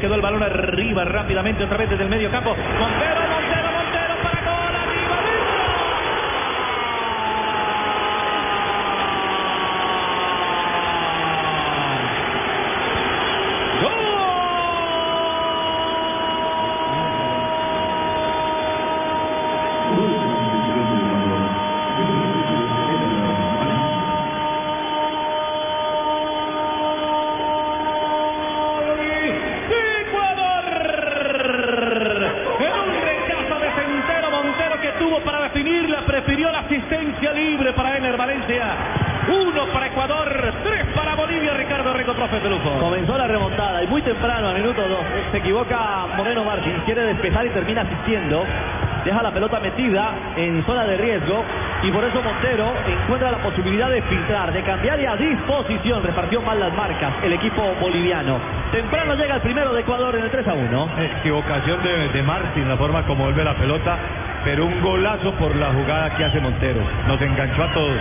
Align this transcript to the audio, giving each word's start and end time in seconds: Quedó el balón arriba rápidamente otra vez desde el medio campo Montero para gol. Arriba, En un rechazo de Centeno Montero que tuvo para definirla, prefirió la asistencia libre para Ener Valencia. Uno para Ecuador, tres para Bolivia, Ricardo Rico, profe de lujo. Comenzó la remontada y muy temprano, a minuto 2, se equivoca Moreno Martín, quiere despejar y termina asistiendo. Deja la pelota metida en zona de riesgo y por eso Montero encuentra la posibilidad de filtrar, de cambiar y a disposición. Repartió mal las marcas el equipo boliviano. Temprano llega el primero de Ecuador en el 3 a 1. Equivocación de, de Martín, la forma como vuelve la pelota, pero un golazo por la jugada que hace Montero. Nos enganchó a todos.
Quedó 0.00 0.14
el 0.14 0.22
balón 0.22 0.42
arriba 0.42 1.04
rápidamente 1.04 1.62
otra 1.64 1.76
vez 1.76 1.90
desde 1.90 2.04
el 2.04 2.08
medio 2.08 2.30
campo 2.30 2.56
Montero 2.56 4.16
para 4.22 4.40
gol. 4.40 4.76
Arriba, 4.76 5.16
En 32.60 32.72
un 32.72 33.02
rechazo 33.02 33.58
de 33.58 33.70
Centeno 33.72 34.30
Montero 34.30 34.80
que 34.80 34.92
tuvo 35.10 35.20
para 35.22 35.42
definirla, 35.42 36.02
prefirió 36.06 36.50
la 36.52 36.60
asistencia 36.60 37.32
libre 37.32 37.72
para 37.72 37.96
Ener 37.96 38.16
Valencia. 38.16 38.64
Uno 39.28 39.66
para 39.72 39.86
Ecuador, 39.88 40.54
tres 40.62 40.86
para 40.94 41.16
Bolivia, 41.16 41.54
Ricardo 41.54 41.92
Rico, 41.94 42.14
profe 42.14 42.38
de 42.38 42.48
lujo. 42.48 42.78
Comenzó 42.78 43.18
la 43.18 43.26
remontada 43.26 43.82
y 43.82 43.88
muy 43.88 44.02
temprano, 44.02 44.50
a 44.50 44.54
minuto 44.54 44.80
2, 44.80 44.98
se 45.32 45.38
equivoca 45.38 46.06
Moreno 46.16 46.44
Martín, 46.44 46.74
quiere 46.84 47.02
despejar 47.02 47.44
y 47.46 47.50
termina 47.50 47.82
asistiendo. 47.82 48.44
Deja 49.04 49.22
la 49.22 49.32
pelota 49.32 49.58
metida 49.60 50.10
en 50.36 50.64
zona 50.64 50.84
de 50.84 50.96
riesgo 50.98 51.42
y 51.82 51.90
por 51.90 52.04
eso 52.04 52.22
Montero 52.22 52.72
encuentra 52.86 53.30
la 53.30 53.38
posibilidad 53.38 53.88
de 53.88 54.02
filtrar, 54.02 54.52
de 54.52 54.62
cambiar 54.62 55.00
y 55.00 55.06
a 55.06 55.16
disposición. 55.16 56.02
Repartió 56.02 56.42
mal 56.42 56.60
las 56.60 56.72
marcas 56.74 57.14
el 57.22 57.32
equipo 57.32 57.62
boliviano. 57.80 58.38
Temprano 58.70 59.14
llega 59.14 59.36
el 59.36 59.40
primero 59.40 59.72
de 59.72 59.80
Ecuador 59.80 60.14
en 60.16 60.24
el 60.24 60.30
3 60.30 60.48
a 60.48 60.52
1. 60.52 60.88
Equivocación 61.18 61.82
de, 61.82 62.08
de 62.08 62.22
Martín, 62.22 62.68
la 62.68 62.76
forma 62.76 63.02
como 63.04 63.24
vuelve 63.24 63.42
la 63.42 63.54
pelota, 63.54 63.96
pero 64.44 64.66
un 64.66 64.80
golazo 64.80 65.32
por 65.34 65.54
la 65.56 65.72
jugada 65.72 66.16
que 66.16 66.24
hace 66.24 66.40
Montero. 66.40 66.80
Nos 67.06 67.20
enganchó 67.20 67.62
a 67.62 67.72
todos. 67.72 68.00